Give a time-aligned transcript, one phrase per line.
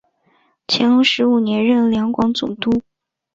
[0.65, 2.81] 乾隆十五年任两广总督。